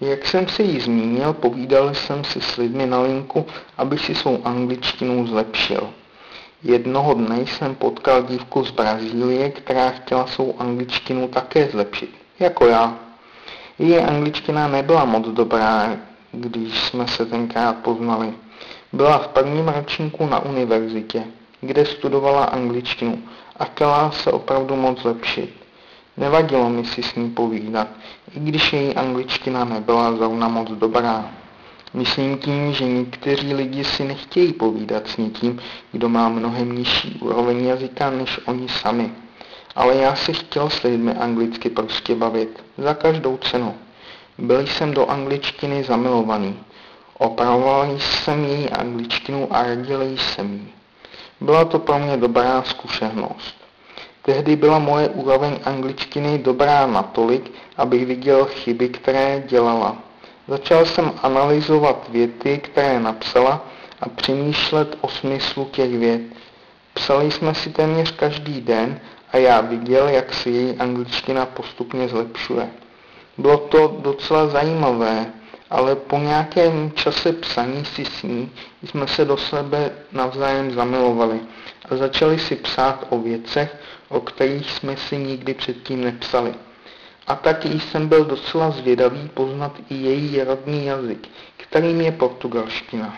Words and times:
Jak 0.00 0.26
jsem 0.26 0.48
si 0.48 0.62
ji 0.62 0.80
zmínil, 0.80 1.32
povídal 1.32 1.94
jsem 1.94 2.24
si 2.24 2.40
s 2.40 2.56
lidmi 2.56 2.86
na 2.86 3.00
linku, 3.00 3.46
aby 3.78 3.98
si 3.98 4.14
svou 4.14 4.40
angličtinu 4.44 5.26
zlepšil. 5.26 5.90
Jednoho 6.62 7.14
dne 7.14 7.40
jsem 7.40 7.74
potkal 7.74 8.22
dívku 8.22 8.64
z 8.64 8.70
Brazílie, 8.70 9.50
která 9.50 9.90
chtěla 9.90 10.26
svou 10.26 10.60
angličtinu 10.60 11.28
také 11.28 11.68
zlepšit, 11.68 12.10
jako 12.38 12.66
já. 12.66 12.98
Její 13.78 13.98
angličtina 13.98 14.68
nebyla 14.68 15.04
moc 15.04 15.28
dobrá, 15.28 15.96
když 16.32 16.78
jsme 16.78 17.08
se 17.08 17.26
tenkrát 17.26 17.76
poznali. 17.76 18.32
Byla 18.92 19.18
v 19.18 19.28
prvním 19.28 19.68
ročníku 19.68 20.26
na 20.26 20.38
univerzitě, 20.38 21.24
kde 21.60 21.86
studovala 21.86 22.44
angličtinu 22.44 23.22
a 23.56 23.64
chtěla 23.64 24.10
se 24.10 24.32
opravdu 24.32 24.76
moc 24.76 25.02
zlepšit. 25.02 25.65
Nevadilo 26.16 26.70
mi 26.70 26.84
si 26.84 27.02
s 27.02 27.14
ní 27.14 27.30
povídat, 27.30 27.88
i 28.36 28.40
když 28.40 28.72
její 28.72 28.94
angličtina 28.94 29.64
nebyla 29.64 30.16
zrovna 30.16 30.48
moc 30.48 30.70
dobrá. 30.70 31.30
Myslím 31.94 32.38
tím, 32.38 32.72
že 32.72 32.84
někteří 32.84 33.54
lidi 33.54 33.84
si 33.84 34.04
nechtějí 34.04 34.52
povídat 34.52 35.08
s 35.08 35.16
někým, 35.16 35.60
kdo 35.92 36.08
má 36.08 36.28
mnohem 36.28 36.72
nižší 36.72 37.18
úroveň 37.20 37.64
jazyka 37.64 38.10
než 38.10 38.40
oni 38.46 38.68
sami. 38.68 39.12
Ale 39.74 39.96
já 39.96 40.14
si 40.14 40.32
chtěl 40.32 40.70
s 40.70 40.82
lidmi 40.82 41.14
anglicky 41.14 41.70
prostě 41.70 42.14
bavit, 42.14 42.64
za 42.78 42.94
každou 42.94 43.36
cenu. 43.36 43.74
Byl 44.38 44.66
jsem 44.66 44.94
do 44.94 45.06
angličtiny 45.06 45.84
zamilovaný. 45.84 46.58
Opravoval 47.18 47.98
jsem 47.98 48.44
její 48.44 48.70
angličtinu 48.70 49.48
a 49.50 49.62
radil 49.62 50.02
jsem 50.02 50.54
jí. 50.54 50.72
Byla 51.40 51.64
to 51.64 51.78
pro 51.78 51.98
mě 51.98 52.16
dobrá 52.16 52.62
zkušenost. 52.62 53.65
Tehdy 54.26 54.56
byla 54.56 54.78
moje 54.78 55.08
úroveň 55.08 55.58
angličtiny 55.64 56.38
dobrá 56.38 56.86
natolik, 56.86 57.52
abych 57.76 58.06
viděl 58.06 58.44
chyby, 58.44 58.88
které 58.88 59.42
dělala. 59.46 59.96
Začal 60.48 60.84
jsem 60.86 61.12
analyzovat 61.22 62.08
věty, 62.08 62.58
které 62.58 63.00
napsala 63.00 63.64
a 64.00 64.08
přemýšlet 64.08 64.98
o 65.00 65.08
smyslu 65.08 65.64
těch 65.64 65.98
vět. 65.98 66.22
Psali 66.94 67.30
jsme 67.30 67.54
si 67.54 67.70
téměř 67.70 68.10
každý 68.10 68.60
den 68.60 69.00
a 69.32 69.36
já 69.36 69.60
viděl, 69.60 70.08
jak 70.08 70.34
se 70.34 70.50
její 70.50 70.76
angličtina 70.76 71.46
postupně 71.46 72.08
zlepšuje. 72.08 72.68
Bylo 73.38 73.56
to 73.56 73.96
docela 74.02 74.46
zajímavé, 74.46 75.26
ale 75.70 75.96
po 75.96 76.18
nějakém 76.18 76.92
čase 76.92 77.32
psaní 77.32 77.84
si 77.84 78.04
s 78.04 78.22
ní 78.22 78.50
jsme 78.84 79.06
se 79.06 79.24
do 79.24 79.36
sebe 79.36 79.90
navzájem 80.12 80.70
zamilovali 80.70 81.40
a 81.90 81.96
začali 81.96 82.38
si 82.38 82.56
psát 82.56 83.06
o 83.10 83.18
věcech, 83.18 83.76
o 84.08 84.20
kterých 84.20 84.70
jsme 84.70 84.96
si 84.96 85.16
nikdy 85.16 85.54
předtím 85.54 86.04
nepsali. 86.04 86.54
A 87.26 87.34
taky 87.36 87.80
jsem 87.80 88.08
byl 88.08 88.24
docela 88.24 88.70
zvědavý 88.70 89.28
poznat 89.34 89.72
i 89.90 89.94
její 89.94 90.42
rodný 90.42 90.86
jazyk, 90.86 91.28
kterým 91.56 92.00
je 92.00 92.12
portugalština. 92.12 93.14